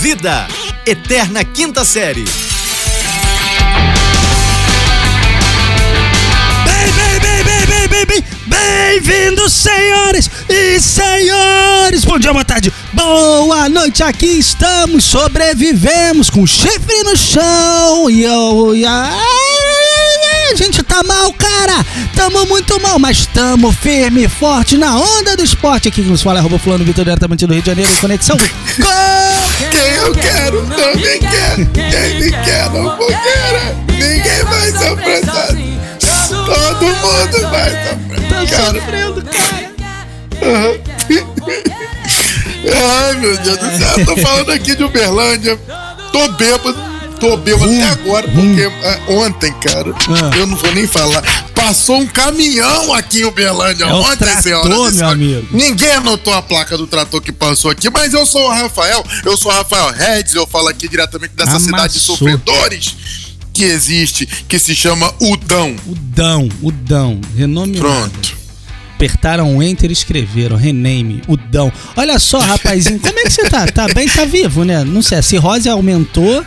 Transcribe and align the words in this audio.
Vida, 0.00 0.48
Eterna 0.86 1.44
Quinta 1.44 1.84
Série. 1.84 2.24
Bem, 6.64 6.92
bem, 6.94 7.20
bem, 7.20 7.44
bem, 7.44 7.66
bem, 7.66 7.88
bem, 7.88 8.06
bem, 8.06 8.24
bem-vindos, 8.46 9.52
senhores 9.52 10.30
e 10.48 10.80
senhores. 10.80 12.06
Bom 12.06 12.18
dia, 12.18 12.32
boa 12.32 12.46
tarde, 12.46 12.72
boa 12.94 13.68
noite. 13.68 14.02
Aqui 14.02 14.38
estamos, 14.38 15.04
sobrevivemos 15.04 16.30
com 16.30 16.46
chifre 16.46 17.02
no 17.02 17.14
chão 17.14 18.08
e 18.08 18.22
eu 18.22 18.74
e 18.74 18.86
a... 18.86 19.10
a 20.50 20.54
gente 20.56 20.82
tá 20.82 21.02
mal, 21.02 21.30
cara. 21.34 21.84
Tamo 22.16 22.46
muito 22.46 22.80
mal, 22.80 22.98
mas 22.98 23.26
tamo 23.26 23.70
firme 23.70 24.24
e 24.24 24.28
forte 24.30 24.78
na 24.78 24.98
onda 24.98 25.36
do 25.36 25.44
esporte. 25.44 25.88
Aqui 25.88 26.00
que 26.00 26.08
nos 26.08 26.22
fala 26.22 26.38
é 26.38 26.40
arroba 26.40 26.58
fulano 26.58 26.86
Vitor 26.86 27.04
diretamente 27.04 27.46
do 27.46 27.52
Rio 27.52 27.62
de 27.62 27.68
Janeiro, 27.68 27.92
conexão 28.00 28.38
com... 28.80 29.19
Quem 29.70 29.90
eu 29.96 30.12
quero, 30.14 30.66
também 30.66 31.18
quero. 31.20 31.66
Quem 31.66 32.20
me 32.20 32.30
quer, 32.30 32.70
não 32.70 32.96
vou 32.96 33.06
querer. 33.06 33.76
Ninguém 33.88 34.44
vai 34.44 34.70
ser 34.70 34.86
apressado. 34.88 35.58
Todo 36.30 36.86
mundo 36.86 37.50
vai 37.50 37.70
sofrer. 37.70 38.28
Tá 38.28 38.46
Cara, 38.56 38.80
sofrendo, 38.80 39.22
cara. 39.22 39.70
Ai, 42.72 43.14
meu 43.16 43.36
Deus 43.38 43.56
do 43.58 43.78
céu. 43.78 44.04
Tô 44.06 44.16
falando 44.16 44.52
aqui 44.52 44.74
de 44.74 44.84
Uberlândia. 44.84 45.58
Tô 46.12 46.28
bêbado. 46.32 46.90
Tô 47.18 47.36
bêbado 47.36 47.64
até 47.70 47.82
agora, 47.84 48.26
porque 48.28 48.72
ah, 48.82 48.98
ontem, 49.12 49.52
cara, 49.60 49.92
Ah. 50.08 50.36
eu 50.38 50.46
não 50.46 50.56
vou 50.56 50.72
nem 50.72 50.86
falar. 50.86 51.22
Passou 51.64 51.98
um 51.98 52.06
caminhão 52.06 52.94
aqui 52.94 53.20
em 53.20 53.24
Uberlândia. 53.24 53.84
É 53.84 53.92
ontem, 53.92 54.16
trator, 54.16 54.42
senhoras 54.42 54.96
meu 54.96 55.08
amigo. 55.08 55.48
Ninguém 55.50 55.90
anotou 55.90 56.32
a 56.32 56.40
placa 56.40 56.76
do 56.76 56.86
trator 56.86 57.20
que 57.20 57.32
passou 57.32 57.70
aqui, 57.70 57.90
mas 57.90 58.14
eu 58.14 58.24
sou 58.24 58.46
o 58.46 58.48
Rafael. 58.48 59.04
Eu 59.24 59.36
sou 59.36 59.52
o 59.52 59.54
Rafael 59.54 59.92
Redes. 59.92 60.34
Eu 60.34 60.46
falo 60.46 60.68
aqui 60.68 60.88
diretamente 60.88 61.34
dessa 61.34 61.50
Amassou. 61.50 61.66
cidade 61.68 61.92
de 61.92 62.00
sofredores 62.00 62.96
que 63.52 63.64
existe, 63.64 64.26
que 64.48 64.58
se 64.58 64.74
chama 64.74 65.12
Udão. 65.20 65.76
O 65.86 65.94
Dão, 65.94 66.48
o 66.62 66.72
Dão, 66.72 67.20
renome 67.36 67.78
Pronto. 67.78 68.40
Apertaram 68.94 69.56
o 69.56 69.62
Enter 69.62 69.88
e 69.88 69.92
escreveram 69.94 70.56
Rename, 70.56 71.22
o 71.26 71.36
Dão. 71.36 71.72
Olha 71.96 72.18
só, 72.18 72.38
rapazinho, 72.38 73.00
como 73.00 73.18
é 73.18 73.22
que 73.22 73.30
você 73.30 73.48
tá? 73.48 73.66
Tá 73.66 73.86
bem, 73.94 74.06
tá 74.06 74.26
vivo, 74.26 74.62
né? 74.62 74.84
Não 74.84 75.00
sei, 75.00 75.18
a 75.18 75.22
cirrose 75.22 75.68
aumentou, 75.70 76.44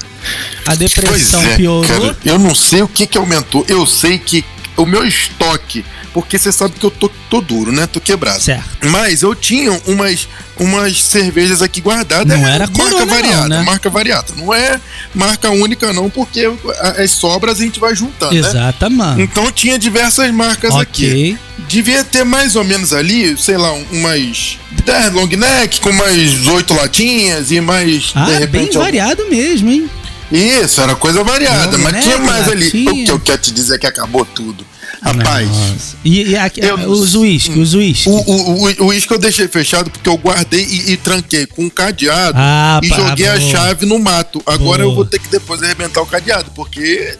a 0.66 0.75
depressão 0.75 1.42
piorou. 1.55 1.83
é, 1.83 1.88
cara, 1.88 2.17
eu 2.25 2.38
não 2.38 2.53
sei 2.53 2.83
o 2.83 2.88
que 2.88 3.08
que 3.08 3.17
aumentou. 3.17 3.66
Eu 3.67 3.88
sei 3.88 4.20
que 4.20 4.45
o 4.77 4.85
meu 4.85 5.05
estoque, 5.05 5.85
porque 6.13 6.38
você 6.38 6.52
sabe 6.52 6.75
que 6.79 6.85
eu 6.85 6.91
tô, 6.91 7.09
tô 7.29 7.41
duro, 7.41 7.71
né? 7.71 7.85
Tô 7.88 7.99
quebrado. 8.02 8.41
Certo. 8.41 8.88
Mas 8.89 9.21
eu 9.21 9.33
tinha 9.35 9.71
umas, 9.88 10.27
umas 10.59 11.02
cervejas 11.03 11.61
aqui 11.61 11.80
guardadas. 11.81 12.27
Não 12.39 12.47
era 12.47 12.65
marca 12.67 12.73
Corona, 12.83 12.99
não, 13.05 13.07
variada, 13.07 13.47
né? 13.49 13.61
marca 13.63 13.89
variada. 13.89 14.33
Não 14.35 14.53
é 14.53 14.80
marca 15.13 15.49
única 15.52 15.91
não, 15.93 16.09
porque 16.09 16.49
as 16.97 17.11
sobras 17.11 17.59
a 17.59 17.63
gente 17.63 17.80
vai 17.80 17.95
juntando, 17.95 18.33
né? 18.33 18.39
Exatamente. 18.39 19.21
Então 19.21 19.52
tinha 19.52 19.77
diversas 19.77 20.31
marcas 20.31 20.73
aqui. 20.75 21.05
Ok. 21.08 21.37
Devia 21.69 22.03
ter 22.03 22.23
mais 22.25 22.55
ou 22.55 22.63
menos 22.63 22.93
ali, 22.93 23.37
sei 23.37 23.58
lá, 23.58 23.71
um- 23.73 23.85
umas 23.91 24.58
10 24.85 25.13
long 25.13 25.27
neck 25.27 25.80
com 25.81 25.91
mais 25.93 26.45
8 26.47 26.73
latinhas 26.73 27.52
e 27.52 27.61
mais 27.61 28.11
Ah, 28.15 28.25
de 28.25 28.47
bem 28.47 28.65
algum- 28.67 28.80
variado 28.80 29.25
mesmo, 29.30 29.69
hein? 29.71 29.89
Isso, 30.36 30.81
era 30.81 30.95
coisa 30.95 31.23
variada, 31.23 31.78
Long 31.78 31.84
mas 31.84 31.94
neck, 31.94 32.03
tinha 32.06 32.17
mais 32.20 32.48
ali. 32.50 32.67
O 32.67 32.72
que 33.06 33.12
eu 33.12 33.20
quero 33.20 33.42
te 33.42 33.52
dizer 33.52 33.76
é 33.76 33.78
que 33.80 33.88
acabou 33.88 34.26
tudo. 34.26 34.66
Rapaz, 35.02 35.48
Nossa. 35.50 35.98
E, 36.06 36.30
e 36.30 36.36
aqui, 36.38 36.62
Eu 36.62 36.78
não 36.78 36.89
os 36.89 37.14
uísque, 37.14 37.59
os 37.59 37.73
uísque. 37.73 38.08
o, 38.08 38.14
o, 38.14 38.64
o, 38.64 38.84
o 38.84 38.86
uísque 38.88 39.11
eu 39.14 39.17
deixei 39.20 39.50
fechado 39.50 39.89
porque 39.89 40.08
eu 40.08 40.16
guardei 40.17 40.64
e, 40.64 40.92
e 40.94 40.98
tranquei 40.98 41.45
com 41.45 41.66
um 41.66 41.70
cadeado 41.70 42.38
Ah, 42.39 42.80
e 42.81 42.88
pá, 42.88 42.95
joguei 42.95 43.28
a 43.28 43.38
boa. 43.38 43.52
chave 43.52 43.86
no 43.86 44.00
mato. 44.00 44.42
Agora 44.45 44.84
Boa. 44.84 44.92
eu 44.94 44.95
vou 44.95 45.04
ter 45.06 45.20
que 45.20 45.28
depois 45.28 45.61
arrebentar 45.61 46.02
o 46.02 46.06
cadeado, 46.06 46.52
porque 46.56 47.17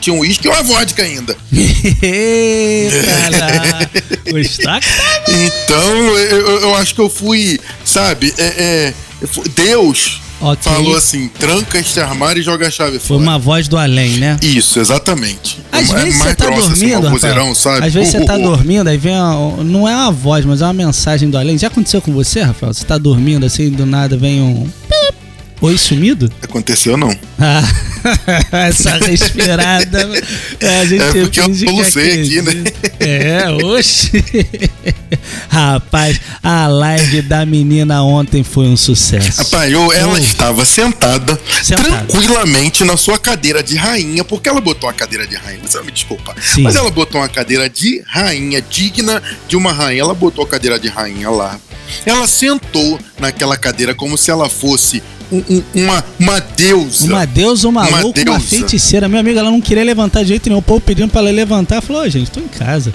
tinha 0.00 0.14
um 0.14 0.20
uísque 0.20 0.46
e 0.46 0.50
uma 0.50 0.62
vodka 0.62 1.02
ainda. 1.02 1.36
Tá 4.62 4.80
Então 5.28 5.96
eu, 6.18 6.60
eu- 6.62 6.74
acho 6.76 6.94
que 6.94 7.00
eu 7.00 7.08
fui, 7.10 7.60
sabe, 7.84 8.32
é, 8.38 8.44
é, 8.44 8.94
Deus 9.54 10.20
Ok. 10.40 10.70
falou 10.70 10.96
assim: 10.96 11.28
tranca 11.28 11.78
este 11.78 11.98
armário 11.98 12.40
e 12.40 12.42
joga 12.44 12.68
a 12.68 12.70
chave 12.70 12.98
Foi 12.98 13.16
fora. 13.16 13.20
uma 13.22 13.38
voz 13.38 13.68
do 13.68 13.76
além, 13.78 14.18
né? 14.18 14.36
Isso, 14.42 14.78
exatamente. 14.78 15.58
Às 15.72 15.90
É 15.90 15.94
vezes 16.04 16.18
você 16.22 16.34
tá 16.34 16.46
grossa, 16.46 16.72
assim, 16.72 16.88
dormindo, 16.90 17.08
Rafael. 17.08 17.54
sabe? 17.54 17.86
Às 17.86 17.94
vezes 17.94 18.10
você 18.10 18.18
Uh, 18.18 18.26
tá 18.26 18.34
uh, 18.36 18.38
uh. 18.40 18.42
dormindo, 18.42 18.88
aí 18.88 18.98
vem 18.98 19.14
uma, 19.16 19.64
não 19.64 19.88
é 19.88 19.94
uma 19.94 20.12
voz, 20.12 20.44
mas 20.44 20.60
é 20.60 20.64
uma 20.64 20.72
mensagem 20.74 21.30
do 21.30 21.38
além. 21.38 21.56
Já 21.58 21.68
aconteceu 21.68 22.02
com 22.02 22.12
você, 22.12 22.42
Rafael? 22.42 22.72
Você 22.74 22.84
tá 22.84 22.98
dormindo 22.98 23.46
assim, 23.46 23.70
do 23.70 23.86
nada 23.86 24.16
vem 24.16 24.40
um. 24.42 24.68
Oi 25.62 25.78
sumido? 25.78 26.30
Aconteceu 26.42 26.96
não. 26.98 27.10
Ah, 27.40 27.62
essa 28.52 28.96
respirada. 28.98 30.08
A 30.80 30.84
gente 30.84 31.02
É 31.02 31.12
porque 31.24 31.40
eu 31.40 31.54
solucei 31.54 32.20
aqui, 32.22 32.42
né? 32.42 32.52
É, 33.00 33.44
oxe. 33.64 34.10
Rapaz, 35.48 36.20
a 36.42 36.66
live 36.66 37.22
da 37.22 37.44
menina 37.46 38.02
ontem 38.02 38.42
foi 38.42 38.66
um 38.66 38.76
sucesso. 38.76 39.42
Rapaz, 39.42 39.72
eu, 39.72 39.92
ela 39.92 40.14
Oh. 40.14 40.18
estava 40.18 40.64
sentada, 40.64 41.38
Sentada. 41.62 41.90
tranquilamente 42.06 42.84
na 42.84 42.96
sua 42.96 43.18
cadeira 43.18 43.62
de 43.62 43.76
rainha, 43.76 44.24
porque 44.24 44.48
ela 44.48 44.60
botou 44.60 44.88
uma 44.88 44.94
cadeira 44.94 45.26
de 45.26 45.34
rainha, 45.36 45.60
você 45.64 45.76
vai 45.78 45.86
me 45.86 45.92
desculpar. 45.92 46.36
Sim. 46.40 46.62
Mas 46.62 46.76
ela 46.76 46.90
botou 46.90 47.20
uma 47.20 47.28
cadeira 47.28 47.68
de 47.68 48.02
rainha, 48.06 48.62
digna 48.62 49.22
de 49.48 49.56
uma 49.56 49.72
rainha. 49.72 50.00
Ela 50.02 50.14
botou 50.14 50.44
a 50.44 50.48
cadeira 50.48 50.78
de 50.78 50.88
rainha 50.88 51.28
lá. 51.30 51.58
Ela 52.04 52.26
sentou 52.26 52.98
naquela 53.18 53.56
cadeira 53.56 53.94
como 53.94 54.16
se 54.18 54.30
ela 54.30 54.48
fosse 54.48 55.02
um- 55.32 55.42
um- 55.48 55.62
uma, 55.74 56.04
uma 56.18 56.40
deusa. 56.40 57.06
Uma 57.06 57.26
deusa, 57.26 57.68
uma, 57.68 57.88
Uma 57.88 58.00
louca, 58.00 58.20
uma 58.22 58.38
deusa. 58.38 58.46
feiticeira. 58.56 59.08
Minha 59.08 59.20
amiga, 59.20 59.40
ela 59.40 59.50
não 59.50 59.60
queria 59.60 59.84
levantar 59.84 60.22
de 60.22 60.28
jeito 60.28 60.48
nenhum. 60.48 60.58
O 60.58 60.62
povo 60.62 60.80
pedindo 60.80 61.08
pra 61.10 61.20
ela 61.20 61.30
levantar. 61.30 61.80
Falou, 61.80 62.02
ô, 62.02 62.08
gente, 62.08 62.30
tô 62.30 62.40
em 62.40 62.48
casa. 62.48 62.92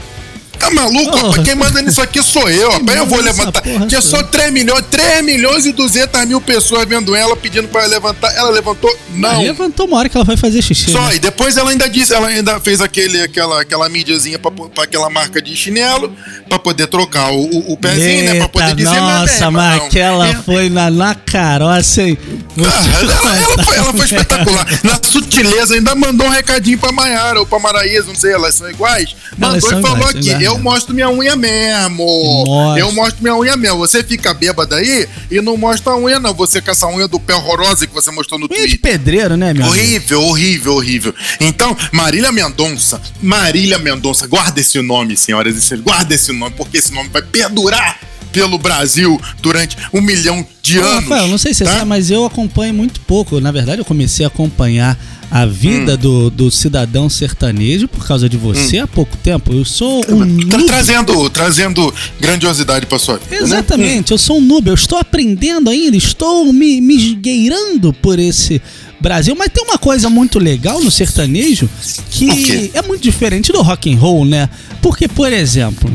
Tá 0.61 0.69
maluco? 0.69 1.17
Oh. 1.17 1.43
Quem 1.43 1.55
manda 1.55 1.81
nisso 1.81 1.99
aqui 2.01 2.21
sou 2.21 2.47
eu, 2.47 2.69
rapaz. 2.69 2.95
Eu 2.95 3.07
vou 3.07 3.19
levantar. 3.19 3.63
Tinha 3.87 3.99
só 3.99 4.21
3 4.21 4.53
milhões, 4.53 4.85
3 4.91 5.25
milhões 5.25 5.65
e 5.65 5.71
200 5.71 6.23
mil 6.27 6.39
pessoas 6.39 6.85
vendo 6.87 7.15
ela, 7.15 7.35
pedindo 7.35 7.67
pra 7.67 7.81
ela 7.81 7.89
levantar. 7.89 8.31
Ela 8.35 8.51
levantou? 8.51 8.95
Não. 9.09 9.39
Aí 9.39 9.47
levantou 9.47 9.87
uma 9.87 9.97
hora 9.97 10.07
que 10.07 10.15
ela 10.15 10.23
vai 10.23 10.37
fazer 10.37 10.61
xixi. 10.61 10.91
Só, 10.91 11.01
né? 11.07 11.15
e 11.15 11.19
depois 11.19 11.57
ela 11.57 11.71
ainda 11.71 11.89
disse, 11.89 12.13
ela 12.13 12.27
ainda 12.27 12.59
fez 12.59 12.79
aquele, 12.79 13.23
aquela, 13.23 13.59
aquela 13.59 13.89
mídiazinha 13.89 14.37
pra, 14.37 14.51
pra 14.51 14.83
aquela 14.83 15.09
marca 15.09 15.41
de 15.41 15.55
chinelo, 15.55 16.15
pra 16.47 16.59
poder 16.59 16.85
trocar 16.85 17.31
o, 17.31 17.41
o, 17.41 17.73
o 17.73 17.77
pezinho, 17.77 18.25
né? 18.25 18.35
Pra 18.35 18.49
poder 18.49 18.65
Eita, 18.65 18.75
dizer, 18.75 18.99
nossa, 18.99 19.49
mas, 19.49 19.81
aquela 19.81 20.27
É. 20.27 20.35
foi 20.35 20.69
na, 20.69 20.91
na 20.91 21.15
caroça, 21.15 22.03
hein? 22.03 22.17
Ah, 22.59 22.99
ela, 22.99 23.37
ela 23.37 23.63
foi, 23.63 23.77
ela 23.77 23.93
foi 23.93 24.05
espetacular. 24.05 24.67
Na 24.83 24.99
sutileza, 25.01 25.73
ainda 25.73 25.95
mandou 25.95 26.27
um 26.27 26.29
recadinho 26.29 26.77
pra 26.77 26.91
Maiara 26.91 27.39
ou 27.39 27.45
pra 27.45 27.59
Maraísa, 27.59 28.07
não 28.07 28.15
sei, 28.15 28.33
elas 28.33 28.55
são 28.55 28.69
iguais. 28.69 29.15
Mandou 29.37 29.57
Elas 29.57 29.79
e 29.79 29.81
falou 29.81 29.97
iguais, 29.97 30.15
aqui: 30.15 30.29
exato. 30.29 30.43
Eu 30.51 30.59
mostro 30.59 30.93
minha 30.93 31.09
unha 31.09 31.35
mesmo. 31.35 32.75
Eu 32.77 32.91
mostro 32.91 33.21
minha 33.21 33.35
unha 33.35 33.55
mesmo. 33.55 33.77
Você 33.77 34.03
fica 34.03 34.33
bêbada 34.33 34.75
aí 34.75 35.07
e 35.29 35.41
não 35.41 35.57
mostra 35.57 35.93
a 35.93 35.97
unha, 35.97 36.19
não. 36.19 36.33
Você 36.33 36.61
com 36.61 36.71
essa 36.71 36.87
unha 36.87 37.07
do 37.07 37.19
pé 37.19 37.33
horrorosa 37.35 37.87
que 37.87 37.93
você 37.93 38.11
mostrou 38.11 38.39
no 38.39 38.45
Unha 38.45 38.67
de 38.67 38.77
Twitter. 38.77 38.91
pedreiro, 38.91 39.37
né, 39.37 39.53
meu 39.53 39.65
amigo? 39.65 39.79
Horrível, 39.79 40.21
horrível, 40.23 40.73
horrível. 40.75 41.15
Então, 41.39 41.75
Marília 41.91 42.31
Mendonça, 42.31 43.01
Marília 43.21 43.79
Mendonça, 43.79 44.27
guarda 44.27 44.59
esse 44.59 44.81
nome, 44.81 45.15
senhoras 45.17 45.55
e 45.55 45.61
senhores, 45.61 45.83
guarda 45.83 46.13
esse 46.13 46.31
nome, 46.31 46.53
porque 46.55 46.77
esse 46.77 46.93
nome 46.93 47.09
vai 47.09 47.21
perdurar 47.21 47.99
pelo 48.31 48.57
Brasil 48.57 49.19
durante 49.41 49.75
um 49.93 50.01
milhão 50.01 50.45
de 50.61 50.79
Ô, 50.79 50.83
anos. 50.85 51.03
Rafael, 51.03 51.27
não 51.27 51.37
sei 51.37 51.53
se 51.53 51.59
você 51.59 51.63
tá? 51.65 51.71
sabe, 51.71 51.85
mas 51.85 52.09
eu 52.11 52.23
acompanho 52.25 52.73
muito 52.73 52.99
pouco. 53.01 53.39
Na 53.39 53.51
verdade, 53.51 53.79
eu 53.81 53.85
comecei 53.85 54.23
a 54.25 54.27
acompanhar 54.27 54.97
a 55.29 55.45
vida 55.45 55.93
Hum. 55.93 55.97
do, 55.97 56.29
do 56.29 56.51
cidadão 56.51 57.09
sertanejo 57.09 57.87
por 57.87 58.05
causa 58.05 58.27
de 58.27 58.35
você 58.37 58.79
há 58.79 58.87
pouco 58.87 59.15
tempo. 59.17 59.53
Eu 59.53 59.63
sou 59.65 59.99
um 60.09 60.37
Tra- 60.47 60.57
noob. 60.57 60.65
trazendo, 60.65 61.29
trazendo 61.29 61.93
grandiosidade 62.19 62.85
pra 62.85 62.99
sua 62.99 63.17
vida. 63.17 63.35
né? 63.37 63.41
Exatamente, 63.41 64.11
eu 64.11 64.17
sou 64.17 64.37
um 64.37 64.41
noob, 64.41 64.67
eu 64.69 64.73
estou 64.73 64.97
aprendendo 64.97 65.69
ainda, 65.69 65.95
estou 65.95 66.51
me, 66.51 66.81
me 66.81 66.95
esgueirando 66.97 67.93
por 67.93 68.19
esse 68.19 68.61
Brasil, 68.99 69.33
mas 69.35 69.49
tem 69.53 69.63
uma 69.63 69.77
coisa 69.77 70.09
muito 70.09 70.37
legal 70.37 70.79
no 70.81 70.91
sertanejo 70.91 71.67
que 72.11 72.69
é 72.73 72.81
muito 72.81 73.01
diferente 73.01 73.51
do 73.51 73.61
rock 73.61 73.91
and 73.91 73.97
roll, 73.97 74.25
né? 74.25 74.49
Porque, 74.81 75.07
por 75.07 75.31
exemplo, 75.31 75.89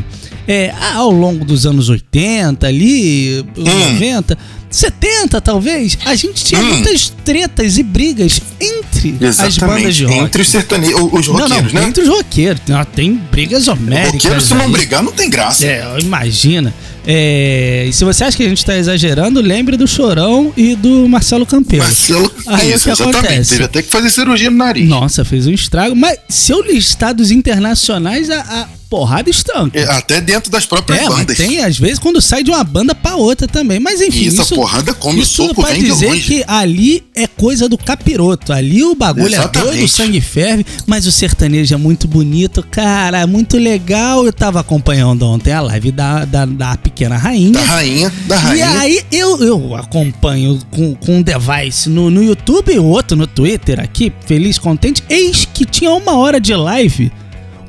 é, 0.47 0.73
ao 0.93 1.11
longo 1.11 1.43
dos 1.43 1.65
anos 1.65 1.89
80 1.89 2.65
ali, 2.67 3.45
Hum. 3.57 3.63
90, 3.93 4.37
70 4.69 5.39
talvez, 5.41 5.97
a 6.05 6.15
gente 6.15 6.43
tinha 6.45 6.61
Hum. 6.61 6.65
muitas 6.65 7.09
tretas 7.23 7.77
e 7.77 7.83
brigas 7.83 8.39
entre 8.59 9.17
as 9.27 9.57
bandas 9.57 9.95
de 9.95 10.05
rock. 10.05 10.19
Entre 10.19 10.41
os 10.41 10.49
sertanejos, 10.49 10.99
os 11.11 11.27
não, 11.27 11.33
não, 11.35 11.41
roqueiros, 11.47 11.73
né? 11.73 11.83
entre 11.85 12.03
os 12.03 12.09
roqueiros. 12.09 12.61
Não, 12.67 12.83
tem 12.85 13.13
brigas 13.31 13.67
homéricas. 13.67 14.13
Roqueiros, 14.13 14.43
se 14.45 14.53
não 14.53 14.71
brigar, 14.71 15.03
não 15.03 15.11
tem 15.11 15.29
graça. 15.29 15.65
É, 15.65 15.85
imagina. 15.99 16.73
É, 17.09 17.85
e 17.87 17.93
se 17.93 18.03
você 18.03 18.25
acha 18.25 18.35
que 18.35 18.43
a 18.43 18.49
gente 18.49 18.65
tá 18.65 18.77
exagerando, 18.77 19.39
lembre 19.39 19.77
do 19.77 19.87
Chorão 19.87 20.51
e 20.57 20.75
do 20.75 21.07
Marcelo 21.07 21.45
Campeiro. 21.45 21.85
Marcelo, 21.85 22.29
Aí 22.47 22.73
isso, 22.73 22.79
o 22.79 22.83
que 22.83 23.01
exatamente. 23.01 23.17
acontece? 23.17 23.49
Teve 23.51 23.63
até 23.63 23.81
que 23.81 23.89
fazer 23.89 24.09
cirurgia 24.09 24.49
no 24.51 24.57
nariz. 24.57 24.89
Nossa, 24.89 25.23
fez 25.23 25.47
um 25.47 25.51
estrago. 25.53 25.95
Mas 25.95 26.17
se 26.27 26.51
eu 26.51 26.61
listar 26.61 27.13
dos 27.15 27.31
internacionais, 27.31 28.29
a, 28.29 28.41
a- 28.41 28.67
porrada 28.89 29.29
estanca. 29.29 29.77
É, 29.79 29.83
Até 29.91 30.19
dentro 30.21 30.49
das 30.51 30.65
próprias 30.65 31.01
É, 31.01 31.07
bandas. 31.09 31.37
tem 31.37 31.59
às 31.63 31.77
vezes 31.77 31.99
quando 31.99 32.21
sai 32.21 32.43
de 32.43 32.49
uma 32.51 32.63
banda 32.63 32.93
pra 32.95 33.15
outra 33.15 33.47
também. 33.47 33.79
Mas 33.79 34.01
enfim, 34.01 34.25
Isso, 34.27 34.41
isso, 34.41 34.55
porrada 34.55 34.93
come 34.93 35.21
isso 35.21 35.47
soco, 35.47 35.61
pra 35.61 35.73
dizer 35.73 36.07
longe. 36.09 36.21
que 36.21 36.43
ali 36.47 37.03
é 37.15 37.27
coisa 37.27 37.67
do 37.69 37.77
capiroto. 37.77 38.51
Ali 38.53 38.83
o 38.83 38.95
bagulho 38.95 39.27
é 39.35 39.37
Exatamente. 39.37 39.71
doido, 39.71 39.83
o 39.85 39.87
sangue 39.87 40.21
ferve, 40.21 40.65
mas 40.85 41.05
o 41.05 41.11
sertanejo 41.11 41.73
é 41.73 41.77
muito 41.77 42.07
bonito, 42.07 42.63
cara, 42.69 43.19
é 43.21 43.25
muito 43.25 43.57
legal. 43.57 44.25
Eu 44.25 44.33
tava 44.33 44.59
acompanhando 44.59 45.23
ontem 45.25 45.51
a 45.51 45.61
live 45.61 45.91
da, 45.91 46.25
da, 46.25 46.45
da 46.45 46.77
Pequena 46.77 47.17
Rainha. 47.17 47.51
Da 47.51 47.61
rainha, 47.63 48.11
da 48.27 48.35
E 48.35 48.39
rainha. 48.39 48.79
aí 48.79 49.01
eu, 49.11 49.43
eu 49.43 49.75
acompanho 49.75 50.59
com, 50.71 50.95
com 50.95 51.17
um 51.17 51.21
device 51.21 51.89
no, 51.89 52.09
no 52.09 52.23
YouTube 52.23 52.73
e 52.73 52.79
outro 52.79 53.17
no 53.17 53.27
Twitter 53.27 53.79
aqui, 53.79 54.11
feliz, 54.25 54.57
contente. 54.57 55.03
Eis 55.09 55.47
que 55.51 55.65
tinha 55.65 55.91
uma 55.91 56.15
hora 56.17 56.39
de 56.39 56.53
live. 56.55 57.11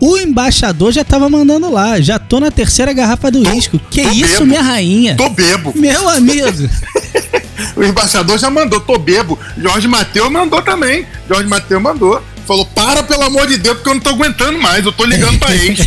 O 0.01 0.17
embaixador 0.17 0.93
já 0.93 1.05
tava 1.05 1.29
mandando 1.29 1.71
lá. 1.71 2.01
Já 2.01 2.19
tô 2.19 2.39
na 2.41 2.51
terceira 2.51 2.93
garrafa 2.93 3.31
do 3.31 3.41
uísco. 3.49 3.79
Que 3.91 4.03
tô 4.03 4.11
isso, 4.11 4.33
bebo. 4.35 4.47
minha 4.47 4.63
rainha? 4.63 5.17
Tô 5.17 5.29
bebo. 5.31 5.73
Meu 5.77 6.09
amigo. 6.09 6.49
O 7.75 7.83
embaixador 7.83 8.39
já 8.39 8.49
mandou, 8.51 8.79
tô 8.81 8.97
bebo. 8.99 9.37
Jorge 9.57 9.89
Mateus 9.89 10.31
mandou 10.31 10.63
também. 10.63 11.05
Jorge 11.29 11.49
Mateus 11.49 11.83
mandou. 11.83 12.23
Falou, 12.49 12.65
para 12.65 13.03
pelo 13.03 13.25
amor 13.25 13.47
de 13.47 13.59
Deus, 13.59 13.77
porque 13.77 13.91
eu 13.91 13.95
não 13.95 14.01
tô 14.01 14.09
aguentando 14.09 14.59
mais. 14.59 14.83
Eu 14.83 14.91
tô 14.91 15.05
ligando 15.05 15.39
pra 15.39 15.53
eles. 15.55 15.81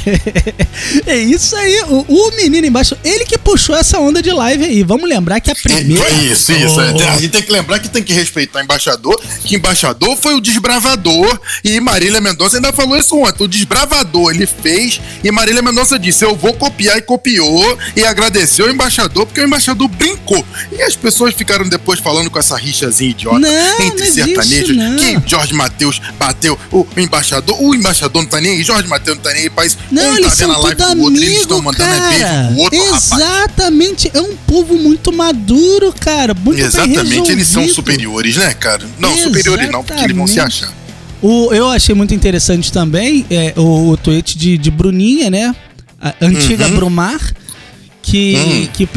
é 1.07 1.17
isso 1.17 1.55
aí. 1.55 1.81
O, 1.87 2.05
o 2.07 2.31
menino 2.35 2.67
embaixo, 2.67 2.95
ele 3.03 3.25
que 3.25 3.35
puxou 3.35 3.75
essa 3.75 3.97
onda 3.99 4.21
de 4.21 4.31
live 4.31 4.63
aí. 4.63 4.83
Vamos 4.83 5.09
lembrar 5.09 5.39
que 5.39 5.49
a 5.49 5.55
primeira. 5.55 6.07
Isso, 6.21 6.51
isso. 6.51 6.75
Oh. 6.77 7.09
A 7.09 7.17
gente 7.17 7.29
tem 7.29 7.41
que 7.41 7.51
lembrar 7.51 7.79
que 7.79 7.89
tem 7.89 8.03
que 8.03 8.13
respeitar 8.13 8.59
o 8.59 8.61
embaixador, 8.61 9.19
que 9.43 9.55
embaixador 9.55 10.15
foi 10.15 10.35
o 10.35 10.39
desbravador. 10.39 11.39
E 11.63 11.79
Marília 11.79 12.21
Mendonça 12.21 12.57
ainda 12.57 12.71
falou 12.71 12.95
isso 12.95 13.17
ontem. 13.17 13.43
O 13.43 13.47
desbravador 13.47 14.31
ele 14.31 14.45
fez 14.45 15.01
e 15.23 15.31
Marília 15.31 15.63
Mendonça 15.63 15.97
disse: 15.97 16.23
Eu 16.23 16.35
vou 16.35 16.53
copiar 16.53 16.95
e 16.95 17.01
copiou. 17.01 17.75
E 17.95 18.03
agradeceu 18.03 18.67
o 18.67 18.69
embaixador, 18.69 19.25
porque 19.25 19.41
o 19.41 19.45
embaixador 19.45 19.87
brincou. 19.87 20.45
E 20.71 20.79
as 20.83 20.95
pessoas 20.95 21.33
ficaram 21.33 21.67
depois 21.67 21.99
falando 21.99 22.29
com 22.29 22.37
essa 22.37 22.55
rixazinha 22.55 23.09
idiota 23.09 23.39
Não, 23.39 23.81
entre 23.81 24.05
não 24.05 24.13
sertanejos 24.13 24.77
não. 24.77 24.95
que 24.97 25.29
Jorge 25.29 25.55
Matheus 25.55 25.99
bateu 26.19 26.50
o 26.71 26.87
embaixador. 26.97 27.61
O 27.61 27.75
embaixador 27.75 28.21
não 28.21 28.29
tá 28.29 28.39
nem 28.39 28.53
aí, 28.53 28.63
Jorge 28.63 28.87
Matheus 28.87 29.17
não 29.17 29.23
tá 29.23 29.33
nem 29.33 29.43
aí, 29.43 29.49
país. 29.49 29.77
Não, 29.91 30.01
um 30.11 30.17
eles 30.17 30.27
tá 30.27 30.35
vendo 30.35 30.53
são 30.53 30.61
tudo 30.61 30.95
do 30.95 31.01
outro, 31.01 31.23
eles 31.23 31.41
estão 31.41 31.61
mandando 31.61 31.93
é 31.93 32.09
beijo 32.09 32.25
cara. 32.25 32.47
pro 32.47 32.57
outro, 32.57 32.83
rapaz. 32.85 33.11
Exatamente. 33.11 34.11
É 34.13 34.21
um 34.21 34.35
povo 34.47 34.77
muito 34.77 35.11
maduro, 35.11 35.93
cara. 35.99 36.33
Muito 36.33 36.59
Exatamente, 36.61 37.31
eles 37.31 37.47
são 37.47 37.67
superiores, 37.67 38.37
né, 38.37 38.53
cara? 38.53 38.85
Não, 38.99 39.15
superiores 39.17 39.69
não, 39.71 39.83
porque 39.83 40.03
eles 40.03 40.15
vão 40.15 40.27
se 40.27 40.33
Exatamente. 40.33 40.63
achar. 40.65 40.81
O, 41.21 41.53
eu 41.53 41.69
achei 41.69 41.93
muito 41.93 42.15
interessante 42.15 42.71
também 42.71 43.25
é, 43.29 43.53
o, 43.55 43.89
o 43.89 43.97
tweet 43.97 44.37
de, 44.37 44.57
de 44.57 44.71
Bruninha, 44.71 45.29
né? 45.29 45.55
A 46.01 46.15
antiga 46.19 46.65
Uhum. 46.65 46.75
Brumar, 46.75 47.21
que, 48.11 48.35
Hum. 48.35 48.67
que 48.73 48.87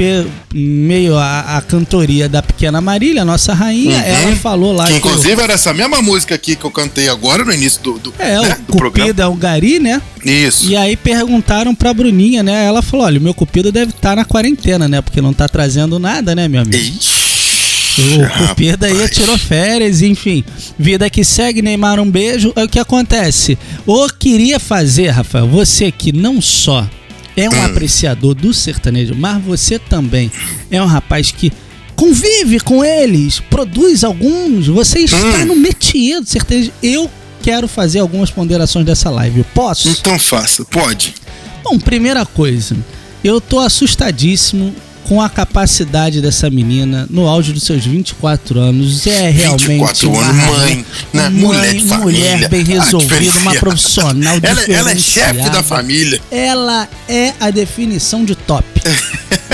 meio 0.52 1.16
a, 1.16 1.56
a 1.58 1.62
cantoria 1.62 2.28
da 2.28 2.42
pequena 2.42 2.80
Marília, 2.80 3.24
nossa 3.24 3.54
rainha, 3.54 3.96
Uhum. 3.98 4.02
ela 4.04 4.36
falou 4.36 4.72
lá 4.72 4.86
Que 4.86 4.92
que. 4.94 4.98
inclusive 4.98 5.40
era 5.40 5.52
essa 5.54 5.72
mesma 5.72 6.02
música 6.02 6.34
aqui 6.34 6.56
que 6.56 6.64
eu 6.64 6.70
cantei 6.70 7.08
agora 7.08 7.44
no 7.44 7.52
início 7.52 7.80
do, 7.80 7.98
do, 7.98 8.10
o, 8.10 8.14
é, 8.18 8.40
né, 8.40 8.58
o 8.68 8.72
do. 8.72 8.78
Cupido 8.82 9.22
é 9.22 9.26
o 9.26 9.34
Gari, 9.34 9.78
né? 9.78 10.02
Isso. 10.24 10.68
E 10.68 10.76
aí 10.76 10.96
perguntaram 10.96 11.74
pra 11.74 11.94
Bruninha, 11.94 12.42
né? 12.42 12.64
Ela 12.64 12.82
falou: 12.82 13.06
olha, 13.06 13.20
o 13.20 13.22
meu 13.22 13.32
Cupido 13.34 13.70
deve 13.70 13.92
estar 13.92 14.16
na 14.16 14.24
quarentena, 14.24 14.88
né? 14.88 15.00
Porque 15.00 15.20
não 15.20 15.32
tá 15.32 15.48
trazendo 15.48 15.98
nada, 16.00 16.34
né, 16.34 16.48
meu 16.48 16.62
amigo? 16.62 16.76
Ixi, 16.76 18.16
O 18.18 18.48
Cupido 18.48 18.84
aí 18.86 19.08
tirou 19.08 19.38
férias, 19.38 20.02
enfim. 20.02 20.42
Vida 20.76 21.08
que 21.08 21.22
segue, 21.24 21.62
Neymar, 21.62 22.00
um 22.00 22.10
beijo. 22.10 22.52
É 22.56 22.64
o 22.64 22.68
que 22.68 22.78
acontece. 22.80 23.56
Ou 23.86 24.08
queria 24.08 24.58
fazer, 24.58 25.10
Rafael, 25.10 25.46
você 25.46 25.92
que 25.92 26.10
não 26.12 26.40
só 26.40 26.88
é 27.36 27.48
um 27.48 27.52
Hum. 27.52 27.64
apreciador 27.64 28.34
do 28.34 28.52
sertanejo, 28.54 29.14
mas 29.14 29.42
você 29.44 29.78
também 29.78 30.30
é 30.70 30.80
um 30.82 30.86
rapaz 30.86 31.30
que 31.30 31.52
convive 31.96 32.60
com 32.60 32.84
eles, 32.84 33.40
produz 33.40 34.02
alguns, 34.04 34.66
você 34.66 35.00
está 35.00 35.16
Hum. 35.18 35.44
no 35.46 35.56
métier 35.56 36.20
do 36.20 36.28
sertanejo. 36.28 36.72
Eu 36.82 37.10
quero 37.42 37.68
fazer 37.68 37.98
algumas 38.00 38.30
ponderações 38.30 38.84
dessa 38.86 39.10
live. 39.10 39.40
Eu 39.40 39.46
Posso? 39.54 39.88
Então 39.88 40.18
faça, 40.18 40.64
pode. 40.64 41.14
Bom, 41.62 41.78
primeira 41.78 42.24
coisa, 42.26 42.76
eu 43.22 43.40
tô 43.40 43.58
assustadíssimo 43.60 44.74
com 45.04 45.20
a 45.20 45.28
capacidade 45.28 46.20
dessa 46.20 46.48
menina 46.50 47.06
no 47.10 47.26
auge 47.28 47.52
dos 47.52 47.62
seus 47.62 47.84
24 47.84 48.58
anos. 48.58 49.06
É 49.06 49.30
realmente 49.30 49.66
24 49.68 50.10
uma 50.10 50.22
anos, 50.24 50.44
mãe, 50.46 50.86
né? 51.12 51.28
mãe, 51.28 51.30
Mulher 51.30 51.74
de 51.74 51.84
mulher 51.84 52.48
bem 52.48 52.62
Ah, 52.62 52.64
resolvida, 52.64 53.14
uma 53.14 53.52
diferenciada. 53.52 53.60
profissional 53.60 54.38
Ela, 54.42 54.62
ela 54.68 54.90
é 54.90 54.96
chefe 54.96 55.50
da 55.50 55.62
família. 55.62 56.20
Ela 56.30 56.88
é 57.08 57.32
a 57.38 57.50
definição 57.50 58.24
de 58.24 58.34
top. 58.34 58.64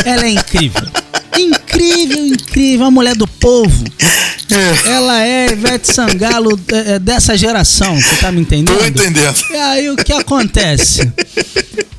Ela 0.05 0.25
é 0.25 0.31
incrível. 0.31 0.87
Incrível, 1.39 2.27
incrível, 2.27 2.87
a 2.87 2.91
mulher 2.91 3.15
do 3.17 3.27
povo. 3.27 3.85
É, 4.51 4.91
Ela 4.91 5.23
é 5.25 5.53
Ivete 5.53 5.91
Sangalo 5.95 6.59
é, 6.71 6.95
é, 6.95 6.99
dessa 6.99 7.37
geração, 7.39 7.99
você 7.99 8.17
tá 8.17 8.31
me 8.33 8.41
entendendo? 8.41 8.77
tô 8.77 8.85
entendendo. 8.85 9.37
E 9.51 9.55
aí 9.57 9.89
o 9.91 9.97
que 9.97 10.13
acontece? 10.13 11.11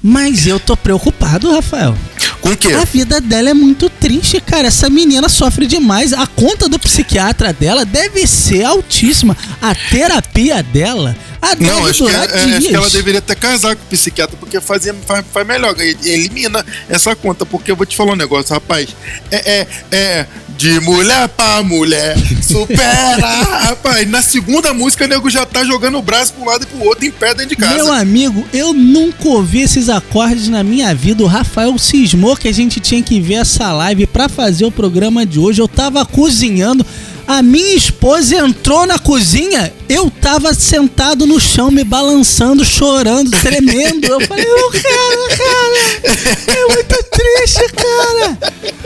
Mas 0.04 0.45
eu 0.45 0.59
tô 0.59 0.75
preocupado, 0.75 1.50
Rafael. 1.51 1.95
Com 2.42 2.50
o 2.50 2.58
quê? 2.58 2.74
A 2.74 2.84
vida 2.84 3.22
dela 3.22 3.52
é 3.52 3.54
muito 3.54 3.90
triste, 3.90 4.42
cara. 4.42 4.68
Essa 4.68 4.90
menina 4.90 5.30
sofre 5.30 5.68
demais. 5.68 6.12
A 6.12 6.26
conta 6.26 6.68
do 6.68 6.80
psiquiatra 6.80 7.54
dela 7.54 7.86
deve 7.86 8.26
ser 8.26 8.64
altíssima. 8.64 9.38
A 9.62 9.76
terapia 9.76 10.64
dela 10.64 11.16
a 11.42 11.56
Não, 11.56 11.86
acho 11.88 12.06
que, 12.06 12.12
é- 12.12 12.16
é- 12.16 12.58
acho 12.58 12.68
que 12.68 12.76
ela 12.76 12.90
deveria 12.90 13.20
até 13.20 13.34
casar 13.36 13.76
com 13.76 13.82
o 13.84 13.88
psiquiatra, 13.88 14.38
porque 14.40 14.62
fazia, 14.62 14.96
faz, 15.08 15.26
faz 15.34 15.48
melhor, 15.48 15.76
elimina 16.04 16.64
essa 16.88 17.16
conta, 17.16 17.46
porque 17.46 17.72
eu 17.72 17.76
vou 17.76 17.86
te 17.86 17.96
falar 17.96 18.14
um 18.14 18.16
negócio, 18.16 18.54
rapaz. 18.54 18.90
É, 19.32 19.52
é, 19.62 19.68
é 19.92 20.26
de 20.58 20.80
mulher 20.82 21.28
pra 21.30 21.64
mulher, 21.64 22.16
supera, 22.42 23.28
rapaz. 23.66 24.08
Na 24.08 24.22
segunda 24.22 24.74
música, 24.74 25.06
o 25.06 25.08
nego 25.08 25.30
já 25.30 25.44
tá 25.46 25.64
jogando 25.66 25.98
o 25.98 26.02
braço 26.04 26.34
um 26.40 26.46
lado 26.46 26.64
e 26.64 26.68
pro 26.68 26.86
outro 26.86 27.06
em 27.06 27.12
pé 27.12 27.30
dentro 27.34 27.48
de 27.50 27.56
casa. 27.56 27.74
Meu 27.76 27.92
amigo, 27.92 28.46
eu 28.54 28.72
nunca 28.74 29.28
ouvi 29.28 29.62
esses 29.62 29.90
acordes 29.90 30.48
na 30.48 30.64
minha 30.64 30.94
vida. 30.94 31.24
O 31.24 31.28
Rafael 31.28 31.76
cismou 31.80 32.36
que 32.38 32.48
a 32.48 32.52
gente 32.54 32.80
tinha 32.80 33.02
que 33.02 33.20
ver 33.20 33.36
essa 33.36 33.72
live 33.74 34.06
pra 34.06 34.30
fazer 34.30 34.66
o 34.66 34.72
programa 34.72 35.26
de 35.26 35.40
hoje. 35.40 35.60
Eu 35.60 35.68
tava 35.68 36.06
cozinhando. 36.06 36.86
A 37.27 37.41
minha 37.41 37.75
esposa 37.75 38.35
entrou 38.35 38.85
na 38.85 39.00
cozinha, 39.00 39.71
eu 39.88 40.09
tava 40.09 40.53
sentado 40.53 41.25
no 41.25 41.39
chão, 41.39 41.71
me 41.71 41.83
balançando, 41.83 42.65
chorando, 42.65 43.31
tremendo. 43.31 44.06
Eu 44.06 44.19
falei, 44.21 44.45
ô 44.45 44.71
cara, 44.71 45.38
cara, 45.38 46.57
é 46.59 46.73
muito 46.73 47.03
triste, 47.09 47.73
cara. 47.73 48.38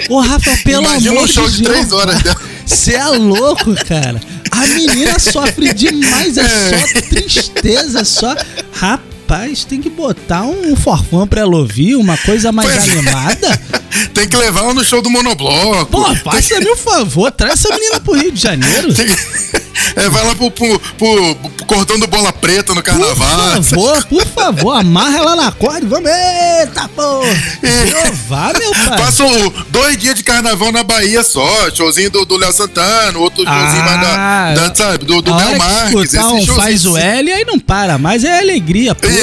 Ô 0.10 0.20
Rafa, 0.20 0.58
pelo 0.64 0.84
Imagina 0.84 1.12
amor 1.12 1.24
um 1.24 1.28
show 1.28 1.50
de 1.50 1.62
Deus. 1.64 1.74
três 1.74 1.92
horas 1.92 2.22
dela. 2.22 2.42
Você 2.66 2.94
é 2.94 3.06
louco, 3.08 3.74
cara. 3.86 4.20
A 4.52 4.68
menina 4.68 5.20
sofre 5.20 5.74
demais, 5.74 6.38
é 6.38 6.44
só 6.44 7.02
tristeza, 7.10 8.04
só. 8.04 8.36
Rapaz, 8.72 9.15
tem 9.68 9.82
que 9.82 9.90
botar 9.90 10.44
um 10.44 10.76
forfã 10.76 11.26
pra 11.28 11.42
ela 11.42 11.56
ouvir, 11.58 11.96
uma 11.96 12.18
coisa 12.18 12.52
mais 12.52 12.70
Pois 12.72 12.88
é. 12.88 12.92
animada. 12.92 13.62
Tem 14.14 14.28
que 14.28 14.36
levar 14.36 14.62
ela 14.62 14.74
no 14.74 14.84
show 14.84 15.02
do 15.02 15.10
Monobloco. 15.10 15.86
Pô, 15.88 16.16
faça-me 16.16 16.70
um 16.70 16.76
favor, 16.76 17.32
traz 17.32 17.54
essa 17.54 17.74
menina 17.74 18.00
pro 18.00 18.14
Rio 18.14 18.32
de 18.32 18.42
Janeiro. 18.42 18.94
Tem 18.94 19.06
que- 19.08 19.16
É, 19.96 20.10
vai 20.10 20.26
lá 20.26 20.36
pro, 20.36 20.52
pro, 20.52 20.80
pro, 20.98 21.36
pro 21.36 21.66
cordão 21.66 21.98
do 21.98 22.08
bola 22.08 22.34
preta 22.34 22.74
no 22.74 22.82
Por 22.84 22.92
carnaval. 22.92 23.64
favor, 23.64 24.06
por 24.06 24.26
favor, 24.28 24.72
amarra 24.74 25.18
ela 25.18 25.36
na 25.38 25.52
corda 25.52 25.86
e 25.86 25.88
vamos. 25.88 26.10
Eita, 26.10 26.90
porra! 26.90 27.28
Jeová, 27.88 28.52
meu 28.58 28.72
pai. 28.72 28.98
Passa 28.98 29.24
o- 29.26 29.54
dois 29.70 29.98
dias 29.98 30.16
de 30.16 30.24
carnaval 30.24 30.72
na 30.72 30.84
Bahia 30.84 31.24
só. 31.24 31.72
Showzinho 31.74 32.10
do 32.10 32.26
do 32.26 32.38
Léo 32.38 32.52
Santana, 32.52 33.18
outro 33.20 33.44
showzinho 33.46 33.86
mais 33.86 33.98
Ah, 34.08 34.54
da, 34.56 34.68
da, 34.70 34.76
sabe, 34.76 35.06
do, 35.06 35.22
do 35.22 35.34
que 35.34 35.56
Marques. 35.58 36.14
um 36.14 36.22
showzinho 36.22 36.56
faz 36.56 36.86
o 36.86 36.96
assim. 36.98 37.06
L 37.08 37.32
aí 37.32 37.46
não 37.46 37.60
para 37.60 37.98
mais, 37.98 38.24
é 38.24 38.40
alegria 38.40 38.94
pura. 38.94 39.14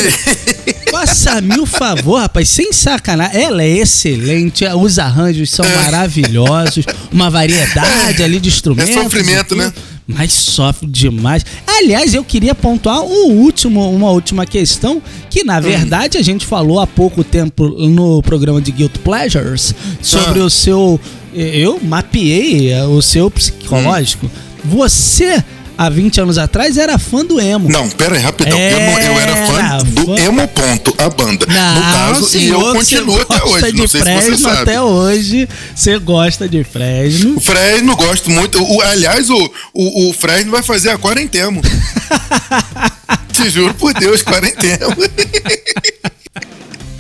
Faça-me 0.90 1.58
o 1.58 1.66
favor, 1.66 2.20
rapaz, 2.20 2.48
sem 2.48 2.72
sacanagem. 2.72 3.42
Ela 3.42 3.62
é 3.62 3.68
excelente, 3.78 4.64
os 4.66 4.98
arranjos 4.98 5.50
são 5.50 5.64
maravilhosos, 5.68 6.84
uma 7.10 7.30
variedade 7.30 8.22
ali 8.22 8.38
de 8.40 8.48
instrumentos. 8.48 8.94
É 8.96 9.02
sofrimento, 9.02 9.54
e 9.54 9.58
né? 9.58 9.72
Mas 10.06 10.32
sofre 10.32 10.86
demais. 10.86 11.44
Aliás, 11.66 12.12
eu 12.14 12.24
queria 12.24 12.54
pontuar 12.54 13.02
um 13.02 13.30
último, 13.40 13.88
uma 13.90 14.10
última 14.10 14.44
questão, 14.44 15.00
que 15.30 15.42
Hum. 15.42 15.46
na 15.46 15.60
verdade 15.60 16.18
a 16.18 16.22
gente 16.22 16.44
falou 16.44 16.80
há 16.80 16.86
pouco 16.86 17.22
tempo 17.22 17.68
no 17.68 18.20
programa 18.22 18.60
de 18.60 18.72
Guilt 18.72 18.98
Pleasures 18.98 19.74
sobre 20.02 20.40
Ah. 20.40 20.44
o 20.44 20.50
seu. 20.50 21.00
Eu 21.34 21.80
mapeei 21.82 22.74
o 22.82 23.00
seu 23.00 23.30
psicológico. 23.30 24.30
Você, 24.64 25.42
há 25.86 25.90
20 25.90 26.20
anos 26.20 26.38
atrás, 26.38 26.76
era 26.76 26.98
fã 26.98 27.24
do 27.24 27.40
emo. 27.40 27.68
Não, 27.68 27.88
pera 27.90 28.16
aí, 28.16 28.22
rapidão. 28.22 28.58
Eu, 28.58 28.80
não- 28.80 28.98
eu 29.00 29.20
era 29.20 29.32
Era 29.32 29.46
fã 29.46 29.78
do 29.84 30.06
fã- 30.06 30.16
Emo 30.22 30.48
Ponto, 30.48 30.94
a 30.98 31.08
banda. 31.10 31.46
Não, 31.46 31.74
no 31.74 31.82
caso, 31.92 32.20
e 32.20 32.48
eu 32.48 32.60
senhor, 32.60 32.74
continuo 32.76 33.20
até 33.20 33.42
hoje. 33.44 33.72
Não 33.72 33.88
sei 33.88 34.00
se 34.00 34.04
Fresno 34.06 34.36
você 34.38 34.42
sabe. 34.42 34.62
até 34.62 34.80
hoje. 34.80 35.48
Você 35.74 35.98
gosta 35.98 36.48
de 36.48 36.64
Fresno. 36.64 37.40
Fresno 37.40 37.96
gosto 37.96 38.30
muito. 38.30 38.62
O, 38.62 38.80
aliás, 38.82 39.28
o, 39.30 39.50
o, 39.74 40.10
o 40.10 40.12
Fresno 40.12 40.50
vai 40.50 40.62
fazer 40.62 40.90
a 40.90 40.98
quarentena. 40.98 41.60
Te 43.32 43.48
juro 43.50 43.74
por 43.74 43.92
Deus, 43.94 44.22
quarentena. 44.22 44.86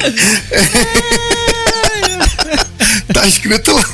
Tá 3.12 3.26
escrito 3.26 3.72
lá. 3.72 3.84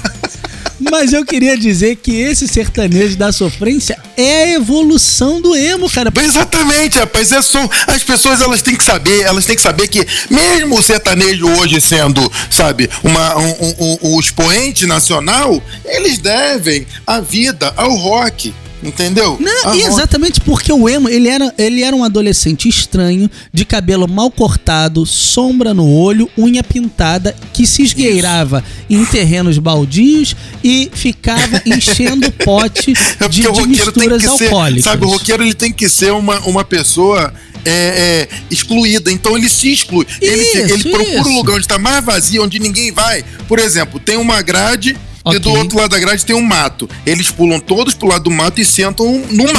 Mas 0.81 1.13
eu 1.13 1.25
queria 1.25 1.57
dizer 1.57 1.97
que 1.97 2.13
esse 2.13 2.47
sertanejo 2.47 3.17
da 3.17 3.33
sofrência 3.33 3.99
é 4.17 4.45
a 4.45 4.53
evolução 4.53 5.41
do 5.41 5.55
emo, 5.55 5.91
cara. 5.91 6.13
Exatamente, 6.17 6.99
rapaz. 6.99 7.33
É 7.33 7.43
só, 7.43 7.69
as 7.87 8.03
pessoas 8.03 8.41
elas 8.41 8.63
têm 8.63 8.77
que 8.77 8.85
saber, 8.85 9.23
elas 9.23 9.45
têm 9.45 9.57
que 9.57 9.63
saber 9.63 9.89
que 9.89 10.07
mesmo 10.31 10.79
o 10.79 10.83
sertanejo 10.83 11.49
hoje 11.49 11.81
sendo, 11.81 12.31
sabe, 12.51 12.89
uma, 13.03 13.37
um, 13.37 13.75
um, 13.79 13.99
um 14.03 14.21
expoente 14.21 14.87
nacional, 14.87 15.63
eles 15.85 16.19
devem 16.19 16.87
a 17.07 17.21
vida 17.21 17.73
ao 17.77 17.95
rock. 17.97 18.55
Entendeu? 18.83 19.37
Não, 19.41 19.71
A 19.71 19.77
e 19.77 19.83
exatamente 19.83 20.41
porque 20.41 20.73
o 20.73 20.89
emo, 20.89 21.09
ele 21.09 21.29
era, 21.29 21.53
ele 21.59 21.83
era 21.83 21.95
um 21.97 22.05
adolescente 22.05 22.69
estranho, 22.69 23.29
de 23.53 23.65
cabelo 23.65 24.07
mal 24.09 24.31
cortado, 24.31 25.05
sombra 25.05 25.75
no 25.75 25.91
olho, 25.91 26.31
unha 26.39 26.63
pintada, 26.63 27.35
que 27.53 27.67
se 27.67 27.83
esgueirava 27.83 28.63
em 28.89 29.05
terrenos 29.05 29.59
baldios 29.59 30.37
e 30.63 30.89
ficava 30.93 31.61
enchendo 31.67 32.31
pote 32.33 32.93
É 33.19 33.29
de, 33.29 33.43
de 33.43 33.67
misturas 33.67 34.23
ser, 34.23 34.29
alcoólicas. 34.29 34.85
sabe, 34.85 35.05
o 35.05 35.09
roqueiro 35.09 35.43
ele 35.43 35.55
tem 35.55 35.73
que 35.73 35.89
ser 35.89 36.13
uma, 36.13 36.39
uma 36.41 36.65
pessoa 36.65 37.33
é, 37.65 37.71
é, 37.71 38.29
excluída, 38.51 39.11
então 39.11 39.37
ele 39.37 39.49
se 39.49 39.73
exclui. 39.73 40.07
ele, 40.21 40.43
Isso, 40.43 40.75
ele 40.75 40.91
procura 40.91 41.21
isso. 41.21 41.29
um 41.29 41.35
lugar 41.37 41.55
onde 41.57 41.65
está 41.65 41.79
mais 41.79 42.05
vazio, 42.05 42.45
onde 42.45 42.59
ninguém 42.61 42.93
vai. 42.93 43.25
Por 43.49 43.59
exemplo, 43.59 43.99
tem 43.99 44.17
uma 44.17 44.41
grade 44.41 44.97
e 45.35 45.39
do 45.39 45.51
outro 45.51 45.79
lado 45.79 45.91
da 45.91 45.99
grade 45.99 46.25
tem 46.25 46.35
um 46.37 46.43
mato. 46.43 46.89
Eles 47.07 47.31
pulam 47.31 47.61
todos 47.61 47.95
pro 47.95 48.09
lado 48.09 48.25
do 48.25 48.31
mato 48.31 48.61
e 48.61 48.65
sentam 48.65 49.07
no, 49.31 49.45
mato, 49.53 49.55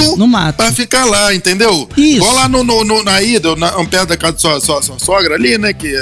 mato, 0.00 0.16
no 0.16 0.26
mato. 0.28 0.56
pra 0.56 0.72
ficar 0.72 1.04
lá, 1.04 1.34
entendeu? 1.34 1.88
Isso. 1.96 2.16
Igual 2.16 2.34
lá 2.34 2.48
no, 2.48 2.62
no, 2.64 2.84
no- 2.84 3.02
na 3.04 3.22
ida, 3.22 3.54
na, 3.56 3.70
perto 3.86 4.08
da 4.08 4.16
casa 4.16 4.32
da 4.34 4.38
sua, 4.38 4.60
sua, 4.60 4.82
sua 4.82 4.98
sogra 4.98 5.34
ali, 5.34 5.56
né? 5.58 5.72
Que, 5.72 5.92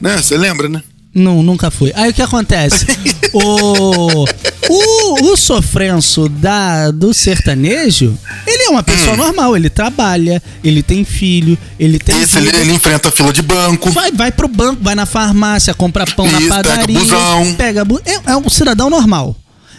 né? 0.00 0.16
Você 0.18 0.36
lembra, 0.36 0.68
né? 0.68 0.82
Não, 1.14 1.42
nunca 1.42 1.70
fui. 1.70 1.92
Aí 1.94 2.10
o 2.10 2.14
que 2.14 2.20
acontece? 2.22 2.86
o, 3.32 4.24
o, 4.68 5.32
o 5.32 5.36
sofrenço 5.36 6.28
da, 6.28 6.90
do 6.90 7.12
sertanejo, 7.14 8.16
ele 8.46 8.64
é 8.64 8.68
uma 8.70 8.82
pessoa 8.82 9.12
Hum. 9.14 9.16
normal, 9.16 9.56
ele 9.56 9.70
trabalha, 9.70 10.42
ele 10.64 10.82
tem 10.82 11.04
filho, 11.04 11.56
ele 11.78 11.98
tem 11.98 12.20
Esse 12.22 12.36
ele, 12.38 12.46
vida. 12.46 12.58
ele 12.60 12.72
enfrenta 12.72 13.08
a 13.08 13.12
fila 13.12 13.32
de 13.32 13.42
banco. 13.42 13.90
Vai, 13.90 14.10
vai 14.12 14.32
pro 14.32 14.48
banco, 14.48 14.82
vai 14.82 14.94
na 14.94 15.06
farmácia, 15.06 15.72
compra 15.74 16.04
pão 16.06 16.26
Isso, 16.26 16.48
na 16.48 16.56
pega 16.56 16.70
padaria. 16.70 16.98
busão. 16.98 17.54
Pega 17.56 17.84
bu- 17.84 18.00
é, 18.04 18.32
é 18.32 18.36
um 18.36 18.48
cidadão 18.48 18.90
normal. 18.90 19.36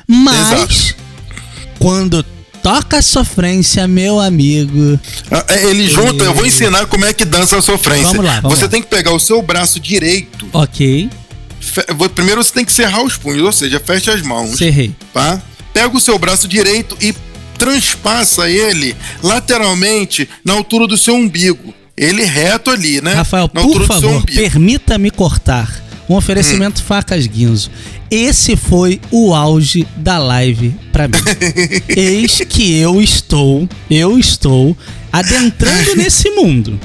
Mas, 0.08 0.96
quando 1.80 2.24
toca 2.64 2.98
a 2.98 3.02
sofrência, 3.02 3.88
meu 3.88 4.20
amigo. 4.20 5.00
Ah, 5.32 5.46
é, 5.50 5.66
Ele 5.70 5.88
junta, 5.90 6.24
eu 6.24 6.34
vou 6.34 6.46
ensinar 6.46 6.86
como 6.88 7.06
é 7.06 7.14
que 7.14 7.24
dança 7.26 7.58
a 7.58 7.62
sofrência. 7.62 8.08
Vamos 8.08 8.26
lá, 8.26 8.40
vamos 8.42 8.58
você 8.58 8.66
lá. 8.66 8.70
tem 8.72 8.82
que 8.82 8.88
pegar 8.88 9.14
o 9.14 9.20
seu 9.20 9.42
braço 9.42 9.80
direito. 9.80 10.48
Ok, 10.54 11.10
Primeiro 12.16 12.44
você 12.44 12.54
tem 12.54 12.66
que 12.66 12.72
cerrar 12.72 13.04
os 13.04 13.18
punhos, 13.18 13.44
ou 13.44 13.52
seja, 13.52 13.80
fecha 13.80 14.14
as 14.14 14.22
mãos. 14.22 14.58
cerrei. 14.58 14.96
Tá? 15.14 15.42
Pega 15.74 15.96
o 15.96 16.00
seu 16.00 16.18
braço 16.18 16.48
direito 16.48 16.98
e 17.02 17.14
transpassa 17.58 18.50
ele 18.50 18.96
lateralmente 19.22 20.30
na 20.44 20.54
altura 20.54 20.88
do 20.88 20.98
seu 20.98 21.16
umbigo. 21.16 21.74
Ele 21.96 22.24
reto 22.24 22.70
ali, 22.70 23.02
né? 23.02 23.14
Rafael, 23.14 23.50
na 23.54 23.62
por 23.62 23.84
favor, 23.86 24.24
permita-me 24.26 25.10
cortar. 25.10 25.84
Um 26.10 26.16
oferecimento 26.16 26.82
facas 26.82 27.28
guinzo. 27.28 27.70
Esse 28.10 28.56
foi 28.56 29.02
o 29.12 29.34
auge 29.34 29.86
da 29.98 30.18
live 30.18 30.74
pra 30.94 31.08
mim. 31.08 31.18
Eis 31.90 32.40
que 32.48 32.78
eu 32.80 33.02
estou, 33.02 33.68
eu 33.90 34.18
estou 34.18 34.78
adentrando 35.12 35.96
nesse 35.98 36.30
mundo. 36.30 36.80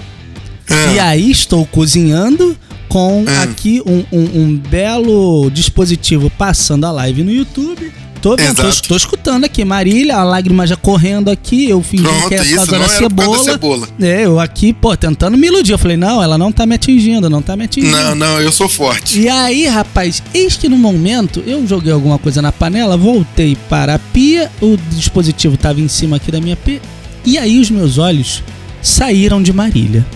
É. 0.69 0.95
E 0.95 0.99
aí 0.99 1.31
estou 1.31 1.65
cozinhando 1.67 2.57
com 2.93 3.25
É. 3.27 3.39
aqui 3.39 3.83
um, 3.87 4.05
um- 4.13 4.41
um 4.43 4.57
belo 4.57 5.51
dispositivo 5.51 6.29
passando 6.31 6.85
a 6.85 6.91
live 6.93 7.23
no 7.23 7.33
YouTube. 7.33 7.91
Tô, 8.21 8.37
vendo, 8.37 8.55
tô, 8.55 8.89
tô 8.89 8.95
escutando 8.97 9.45
aqui, 9.45 9.65
Marília, 9.65 10.17
a 10.17 10.23
lágrima 10.23 10.65
já 10.65 10.77
correndo 10.77 11.29
aqui, 11.29 11.69
eu 11.69 11.83
fingi 11.83 12.05
Pronto, 12.05 12.29
que 12.29 12.35
é 12.35 12.39
por 12.39 12.47
isso, 12.47 12.55
era 12.55 12.67
por 12.67 12.71
causa 12.71 12.89
da 12.89 12.95
cebola. 12.97 13.45
cebola. 13.45 13.89
É, 14.01 14.25
eu 14.27 14.39
aqui, 14.39 14.73
pô, 14.73 14.97
tentando 14.97 15.37
me 15.37 15.49
iludir. 15.49 15.73
Eu 15.73 15.79
falei, 15.79 15.97
não, 15.97 16.23
ela 16.23 16.39
não 16.39 16.53
tá 16.53 16.65
me 16.65 16.77
atingindo, 16.77 17.29
não 17.29 17.43
tá 17.43 17.57
me 17.57 17.65
atingindo. 17.65 17.91
Não, 17.97 18.15
não, 18.15 18.41
eu 18.41 18.53
sou 18.53 18.69
forte. 18.69 19.19
E 19.19 19.29
aí, 19.29 19.67
rapaz, 19.67 20.23
eis 20.33 20.57
que 20.57 20.69
no 20.69 20.77
momento 20.79 21.43
eu 21.45 21.67
joguei 21.67 21.93
alguma 21.93 22.17
coisa 22.17 22.41
na 22.41 22.53
panela, 22.53 22.97
voltei 22.97 23.57
para 23.69 23.95
a 23.97 23.99
pia, 23.99 24.49
o 24.61 24.77
dispositivo 24.93 25.57
tava 25.57 25.81
em 25.81 25.89
cima 25.89 26.17
aqui 26.19 26.31
da 26.31 26.41
minha 26.41 26.55
pia, 26.57 26.81
e 27.27 27.37
aí 27.39 27.59
os 27.59 27.71
meus 27.71 27.99
olhos 27.99 28.41
saíram 28.81 29.43
de 29.43 29.53
Marília. 29.53 30.07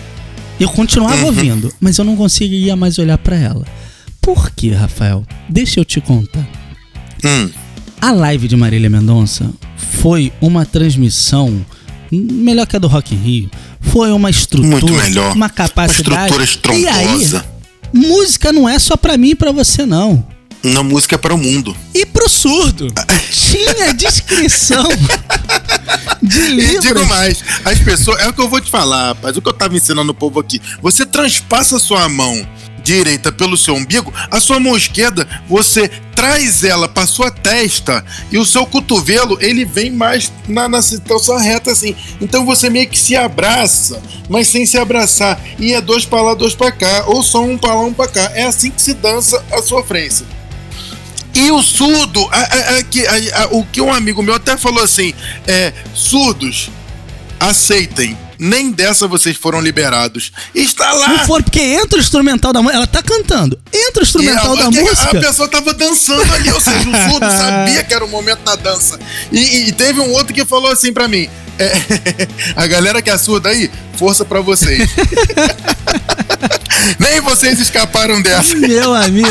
Eu 0.59 0.69
continuava 0.71 1.17
Uhum. 1.21 1.27
ouvindo, 1.27 1.73
mas 1.81 1.99
eu 1.99 2.05
não 2.05 2.17
conseguia 2.17 2.75
mais 2.77 2.99
olhar 2.99 3.19
para 3.19 3.37
ela. 3.37 3.65
Por 4.21 4.51
quê, 4.51 4.71
Rafael? 4.73 5.25
Deixa 5.49 5.81
eu 5.81 5.85
te 5.85 6.01
contar. 6.01 6.47
Hum, 7.25 7.51
A 8.01 8.13
live 8.13 8.47
de 8.49 8.57
Marília 8.57 8.91
Mendonça 8.91 9.51
foi 9.77 10.33
uma 10.41 10.65
transmissão 10.67 11.65
melhor 12.11 12.67
que 12.67 12.77
a 12.77 12.79
do 12.79 12.89
Rock 12.89 13.15
in 13.15 13.19
Rio. 13.19 13.51
Foi 13.81 14.11
uma 14.13 14.29
estrutura, 14.31 15.33
uma 15.35 15.49
capacidade. 15.49 16.33
Uma 16.35 16.45
estrutura 16.45 16.77
E 16.79 16.87
aí, 16.89 17.05
estrondosa. 17.23 17.45
música 17.93 18.53
não 18.53 18.69
é 18.69 18.79
só 18.79 18.97
pra 18.97 19.17
mim 19.17 19.31
e 19.31 19.35
pra 19.35 19.51
você 19.53 19.87
não. 19.87 20.27
Uma 20.65 20.83
música 20.83 21.15
é 21.15 21.19
para 21.19 21.35
o 21.35 21.39
mundo. 21.39 21.77
E 21.95 22.05
pro 22.05 22.29
surdo. 22.29 22.89
Tinha 23.31 23.93
descrição 23.95 24.85
de 26.23 26.39
E 26.39 26.79
digo 26.81 27.05
mais, 27.07 27.43
as 27.65 27.79
pessoas. 27.79 28.21
É 28.21 28.29
o 28.29 28.33
que 28.33 28.41
eu 28.41 28.49
vou 28.49 28.61
te 28.61 28.71
falar, 28.71 29.09
rapaz. 29.09 29.37
O 29.37 29.43
que 29.43 29.49
eu 29.49 29.53
tava 29.53 29.77
ensinando 29.77 30.13
o 30.13 30.15
povo 30.15 30.41
aqui. 30.41 30.61
Você 30.83 31.05
transpassa 31.07 31.77
a 31.77 31.81
sua 31.81 32.09
mão 32.09 32.47
direita 32.87 33.33
pelo 33.33 33.57
seu 33.57 33.75
umbigo, 33.75 34.15
a 34.31 34.39
sua 34.39 34.61
mão 34.61 34.77
esquerda, 34.77 35.27
você 35.49 35.91
traz 36.15 36.63
ela 36.63 36.89
pra 36.89 37.05
sua 37.05 37.33
testa 37.33 38.05
e 38.31 38.39
o 38.39 38.47
seu 38.47 38.65
cotovelo, 38.65 39.37
ele 39.41 39.65
vem 39.65 39.91
mais 39.91 40.33
na, 40.47 40.69
na 40.69 40.81
situação 40.81 41.37
reta 41.37 41.73
assim. 41.73 41.97
Então 42.21 42.47
você 42.47 42.71
meio 42.71 42.89
que 42.89 42.97
se 42.97 43.17
abraça, 43.17 44.01
mas 44.29 44.47
sem 44.47 44.65
se 44.65 44.79
abraçar. 44.79 45.41
E 45.59 45.75
é 45.75 45.81
dois 45.81 46.05
pra 46.05 46.23
lá, 46.23 46.35
dois 46.35 46.55
pra 46.55 46.71
cá, 46.71 47.05
ou 47.09 47.25
só 47.25 47.43
um 47.43 47.59
pra 47.59 47.75
lá, 47.75 47.81
um 47.81 47.93
pra 47.93 48.07
cá. 48.07 48.31
É 48.35 48.45
assim 48.45 48.71
que 48.71 48.81
se 48.81 48.95
dança 48.95 49.45
a 49.51 49.61
sofrência. 49.61 50.25
E 51.37 51.51
o 51.53 51.63
surdo, 51.63 52.27
a- 52.33 52.39
a- 52.39 52.79
a- 52.79 52.83
que- 52.83 53.07
a- 53.07 53.43
a- 53.43 53.49
o 53.51 53.65
que 53.67 53.81
um 53.81 53.93
amigo 53.93 54.23
meu 54.23 54.35
até 54.35 54.57
falou 54.57 54.83
assim, 54.83 55.13
é, 55.47 55.73
surdos, 55.95 56.71
aceitem, 57.39 58.17
nem 58.39 58.71
dessa 58.71 59.07
vocês 59.07 59.37
foram 59.37 59.61
liberados. 59.61 60.33
Está 60.55 60.93
lá. 60.93 61.09
Não 61.09 61.19
for, 61.27 61.43
porque 61.43 61.61
entra 61.61 61.99
o 61.99 62.01
instrumental 62.03 62.53
da 62.53 62.61
música. 62.61 62.77
Ela 62.79 62.87
tá 62.87 63.03
cantando. 63.03 63.59
Entra 63.73 64.03
o 64.03 64.07
instrumental 64.07 64.57
E 64.57 64.61
a- 64.61 64.65
da 64.65 64.71
que- 64.71 64.81
música. 64.81 65.19
A 65.19 65.21
pessoa 65.21 65.49
tava 65.49 65.73
dançando 65.75 66.35
ali, 66.35 66.51
ou 66.51 66.61
seja, 66.61 66.79
o 66.89 67.11
surdo 67.11 67.27
sabia 67.37 67.83
que 67.85 67.95
era 67.95 68.05
o 68.05 68.09
momento 68.09 68.41
da 68.41 68.57
dança. 68.57 68.99
E, 69.33 69.69
e- 69.69 69.73
teve 69.73 70.01
um 70.01 70.11
outro 70.13 70.35
que 70.35 70.45
falou 70.45 70.71
assim 70.71 70.93
pra 70.93 71.07
mim: 71.09 71.29
é, 71.59 71.73
a 72.57 72.67
galera 72.67 73.01
que 73.03 73.09
é 73.11 73.17
surda 73.19 73.49
aí, 73.51 73.71
força 73.97 74.25
pra 74.25 74.41
vocês. 74.41 74.89
Nem 77.09 77.21
vocês 77.21 77.61
escaparam 77.61 78.21
dessa. 78.21 78.55
Meu 78.59 78.93
amigo, 78.93 79.29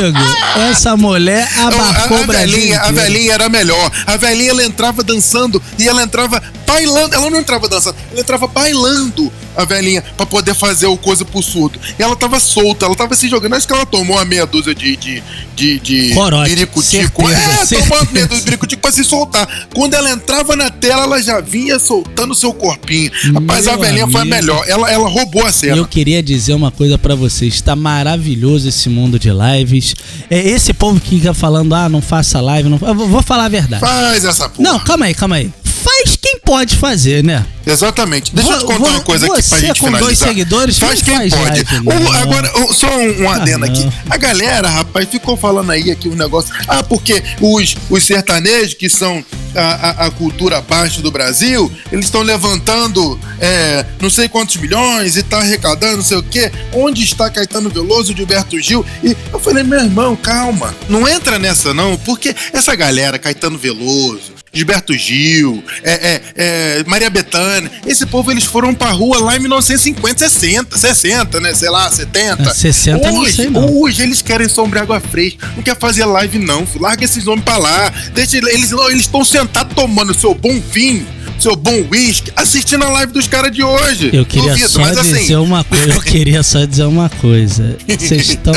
essa 0.72 0.96
mulher 0.96 1.46
abafou 1.58 2.18
a, 2.18 2.22
a 2.22 2.24
velhinha, 2.24 2.80
a 2.80 2.92
velhinha 2.92 3.34
era 3.34 3.50
melhor. 3.50 3.92
A 4.08 4.16
velhinha 4.16 4.52
ela 4.52 4.64
entrava 4.64 5.04
dançando 5.04 5.62
e 5.78 5.88
ela 5.88 6.02
entrava 6.02 6.42
bailando. 6.66 7.14
Ela 7.14 7.30
não 7.30 7.38
entrava 7.38 7.68
dançando, 7.68 7.98
ela 8.12 8.22
entrava 8.22 8.48
bailando 8.48 9.32
a 9.56 9.66
velhinha 9.66 10.04
pra 10.16 10.26
poder 10.26 10.54
fazer 10.54 10.88
o 10.88 10.98
coisa 10.98 11.24
pro 11.26 11.42
surdo. 11.42 11.80
E 11.98 12.02
ela 12.02 12.16
tava 12.16 12.40
solta, 12.40 12.86
ela 12.86 12.96
tava 12.96 13.16
se 13.16 13.28
jogando. 13.28 13.54
Acho 13.54 13.68
que 13.68 13.74
ela 13.74 13.86
tomou 13.86 14.18
a 14.18 14.26
meia 14.26 14.46
dúzia 14.46 14.74
de. 14.74 14.96
de, 14.96 15.24
de, 15.56 15.80
de 15.80 16.14
Corote, 16.14 16.50
biricutico. 16.50 17.28
certeza, 17.28 17.40
é, 17.40 17.46
tomou 17.46 17.60
a 17.60 17.66
certeza. 17.66 18.12
meia 18.12 18.28
dúzia 18.28 18.44
de 18.44 18.46
biricutico 18.46 18.82
pra 18.82 18.92
se 18.92 19.04
soltar. 19.04 19.48
Quando 19.74 19.94
ela 19.94 20.10
entrava 20.12 20.56
na 20.56 20.70
tela, 20.70 21.04
ela 21.04 21.22
já 21.22 21.42
vinha 21.42 21.80
soltando 21.80 22.32
o 22.32 22.36
seu 22.36 22.54
corpinho. 22.54 23.12
Rapaz, 23.34 23.68
a 23.68 23.72
Meu 23.72 23.82
velhinha 23.82 24.08
foi 24.08 24.22
a 24.22 24.26
melhor. 24.26 24.64
Ela, 24.68 24.92
ela 24.92 25.08
roubou 25.08 25.46
a 25.46 25.52
cena. 25.52 25.78
Eu 25.78 25.86
queria 25.86 26.22
dizer 26.22 26.54
uma 26.54 26.72
coisa 26.72 26.98
pra 26.98 27.16
vocês, 27.16 27.54
está 27.54 27.76
maravilhoso 27.76 28.68
esse 28.68 28.90
mundo 28.90 29.20
de 29.20 29.30
lives. 29.30 29.96
É 30.30 30.40
esse 30.40 30.74
povo 30.74 31.00
que 31.00 31.18
fica 31.18 31.34
falando, 31.34 31.74
ah, 31.74 31.90
não 31.90 32.02
faça 32.02 32.42
live, 32.42 32.70
não... 32.70 32.80
eu 32.82 32.96
vou 32.96 33.22
falar 33.22 33.46
a 33.46 33.50
verdade. 33.50 33.82
Faz 33.82 34.26
essa 34.26 34.50
porra. 34.50 34.70
Não, 34.70 34.80
calma 34.80 35.06
aí, 35.06 35.14
calma 35.14 35.36
aí. 35.38 35.52
Faz 35.86 36.18
quem 36.20 36.40
pode 36.40 36.76
fazer, 36.78 37.24
né? 37.24 37.46
Exatamente. 37.66 38.34
Deixa 38.34 38.52
eu 38.54 38.60
te 38.60 38.66
contar 38.66 38.78
vo- 38.80 38.86
uma 38.90 39.02
coisa 39.02 39.26
aqui 39.28 39.44
pra 39.44 39.60
gente 39.60 39.80
com 39.80 39.92
dois 39.92 40.00
finalizar. 40.20 40.28
seguidores 40.30 40.78
faz 40.80 41.02
quem 41.02 41.16
faz 41.16 41.34
pode. 41.34 41.64
live, 41.64 41.78
O- 41.78 42.00
não. 42.12 42.14
agora, 42.14 42.52
só 42.74 42.88
um, 42.98 43.24
um 43.24 43.30
adendo 43.30 43.66
Ah, 43.66 43.68
aqui. 43.68 43.90
A 44.10 44.18
galera, 44.18 44.70
rapaz, 44.70 45.08
ficou 45.10 45.36
falando 45.38 45.72
aí 45.72 45.92
aqui 45.92 46.08
um 46.10 46.16
negócio. 46.16 46.54
Ah, 46.68 46.82
porque 46.84 47.24
os, 47.42 47.76
os 47.90 48.04
sertanejos, 48.04 48.74
que 48.74 48.90
são 48.90 49.24
a, 49.56 49.62
a- 49.62 50.06
a 50.08 50.12
cultura 50.12 50.58
abaixo 50.58 51.02
do 51.02 51.12
Brasil, 51.12 51.72
eles 51.92 52.06
estão 52.06 52.22
levantando 52.22 53.20
é, 53.40 53.86
não 54.02 54.10
sei 54.10 54.28
quantos 54.28 54.56
milhões 54.58 55.16
e 55.18 55.24
tá 55.24 55.38
arrecadando 55.40 55.98
não 55.98 56.04
sei 56.04 56.18
o 56.18 56.24
quê. 56.24 56.52
Onde 56.74 57.04
está 57.04 57.30
Caetano 57.30 57.70
Veloso, 57.70 58.16
Gilberto 58.16 58.60
Gil? 58.60 58.86
E 59.04 59.16
eu 59.32 59.40
falei, 59.40 59.64
meu 59.64 59.80
irmão, 59.80 60.16
calma. 60.16 60.74
Não 60.90 61.08
entra 61.08 61.38
nessa 61.40 61.74
não, 61.74 61.96
porque 61.98 62.36
essa 62.54 62.76
galera, 62.76 63.18
Caetano 63.20 63.58
Veloso, 63.58 64.34
Gilberto 64.56 64.94
Gil, 64.94 65.62
é, 65.84 65.92
é, 65.92 66.22
é, 66.36 66.84
Maria 66.88 67.10
Bethânia. 67.10 67.70
Esse 67.86 68.06
povo, 68.06 68.32
eles 68.32 68.46
foram 68.46 68.74
pra 68.74 68.90
rua 68.92 69.20
lá 69.20 69.36
em 69.36 69.40
1950, 69.42 70.30
60, 70.30 70.78
60, 70.78 71.40
né? 71.42 71.54
Sei 71.54 71.70
lá, 71.70 71.92
70. 71.92 72.42
É, 72.42 72.54
60 72.54 73.08
não 73.08 73.18
hoje, 73.20 73.50
não. 73.50 73.78
hoje 73.82 74.02
eles 74.02 74.22
querem 74.22 74.48
sombra 74.48 74.82
água 74.82 75.02
fresca. 75.02 75.46
Não 75.58 75.62
quer 75.62 75.78
fazer 75.78 76.06
live, 76.06 76.40
não. 76.40 76.66
filho. 76.66 76.84
Larga 76.84 77.04
esses 77.04 77.28
homens 77.28 77.44
pra 77.44 77.58
lá. 77.58 77.94
Deixa, 78.14 78.38
eles 78.38 78.72
eles 78.72 79.02
estão 79.02 79.26
sentados 79.26 79.76
tomando 79.76 80.14
seu 80.14 80.34
bom 80.34 80.58
vinho, 80.72 81.06
seu 81.38 81.56
bom 81.56 81.86
uísque, 81.92 82.32
assistindo 82.36 82.86
a 82.86 82.90
live 82.90 83.12
dos 83.12 83.28
caras 83.28 83.52
de 83.52 83.62
hoje. 83.62 84.10
Eu 84.14 84.26
queria 84.26 84.52
Duvido, 84.52 84.70
só 84.70 84.90
dizer 84.90 85.18
assim, 85.18 85.36
uma 85.36 85.64
coisa. 85.66 85.94
Eu 85.94 86.02
queria 86.02 86.44
só 86.44 86.64
dizer 86.64 86.84
uma 86.84 87.10
coisa. 87.10 87.78
Vocês 87.88 88.30
estão. 88.32 88.54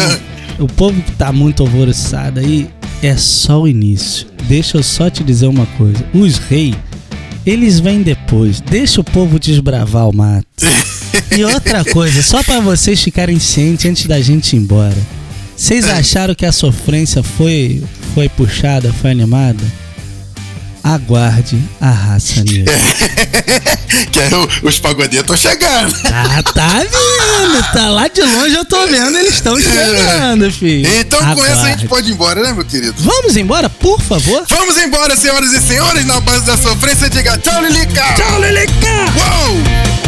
O 0.61 0.67
povo 0.67 1.02
tá 1.17 1.33
muito 1.33 1.62
alvoroçado 1.62 2.40
aí 2.40 2.69
é 3.02 3.17
só 3.17 3.62
o 3.62 3.69
início. 3.69 4.26
Deixa 4.49 4.76
eu 4.76 4.83
só 4.83 5.11
te 5.11 5.23
dizer 5.23 5.47
uma 5.47 5.67
coisa. 5.78 6.05
Os 6.12 6.38
reis, 6.38 6.75
eles 7.47 7.81
vêm 7.81 8.02
depois. 8.02 8.61
Deixa 8.61 9.00
o 9.00 9.05
povo 9.05 9.38
desbravar 9.38 10.09
o 10.09 10.14
mato. 10.14 10.47
E 11.37 11.45
outra 11.45 11.85
coisa, 11.85 12.23
só 12.23 12.43
pra 12.43 12.61
vocês 12.61 13.02
ficarem 13.02 13.38
cientes 13.38 13.87
antes 13.87 14.07
da 14.07 14.21
gente 14.21 14.55
ir 14.55 14.59
embora. 14.59 14.97
Vocês 15.57 15.88
acharam 15.88 16.35
que 16.35 16.47
a 16.47 16.52
sofrência 16.52 17.23
foi 17.23 17.83
foi 18.14 18.28
puxada, 18.28 18.93
foi 18.93 19.11
animada? 19.11 19.62
Aguarde 20.83 21.63
a 21.81 21.91
raça 21.91 22.43
negra. 22.45 22.75
que 24.13 24.21
o- 24.65 24.69
os 24.69 24.79
pagodeiros 24.79 25.21
estão 25.31 25.37
chegando. 25.37 25.95
Ah, 26.07 26.43
tá 26.43 26.69
vendo? 26.79 27.63
Tá 27.73 27.89
lá 27.89 28.09
de 28.09 28.23
longe, 28.23 28.55
eu 28.55 28.65
tô 28.65 28.87
vendo, 28.87 29.19
eles 29.19 29.35
estão 29.35 29.59
chegando, 29.61 30.51
filho. 30.53 30.89
Então 30.99 31.19
com 31.35 31.45
essa 31.45 31.53
a 31.53 31.53
Aguarde. 31.53 31.81
gente 31.81 31.89
pode 31.89 32.11
ir 32.11 32.15
embora, 32.15 32.43
né, 32.43 32.53
meu 32.53 32.65
querido? 32.65 32.95
Vamos 33.03 33.37
embora, 33.37 33.69
por 33.69 34.01
favor? 34.01 34.45
Vamos 34.49 34.77
embora, 34.79 35.17
senhoras 35.17 35.53
e 35.53 35.61
senhores, 35.61 36.05
na 36.07 36.21
base 36.21 36.45
da 36.47 36.57
sofrência. 36.57 37.09
Diga 37.11 37.37
tchau, 37.39 37.61
Lilica! 37.63 38.03
Tchau, 38.15 38.39
Leleca! 38.39 38.73
Uou! 39.17 40.08